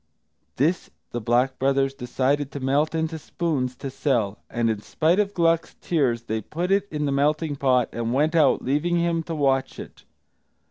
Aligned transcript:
This 0.55 0.89
the 1.11 1.21
Black 1.21 1.59
Brothers 1.59 1.93
decided 1.93 2.51
to 2.53 2.59
melt 2.59 2.95
into 2.95 3.19
spoons, 3.19 3.75
to 3.75 3.91
sell; 3.91 4.39
and 4.49 4.67
in 4.67 4.81
spite 4.81 5.19
of 5.19 5.35
Gluck's 5.35 5.75
tears, 5.79 6.23
they 6.23 6.41
put 6.41 6.71
it 6.71 6.87
in 6.89 7.05
the 7.05 7.11
melting 7.11 7.55
pot, 7.55 7.87
and 7.93 8.11
went 8.11 8.33
out, 8.33 8.63
leaving 8.63 8.97
him 8.97 9.21
to 9.21 9.35
watch 9.35 9.77
it. 9.77 10.05